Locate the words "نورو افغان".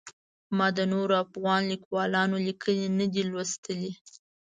0.93-1.61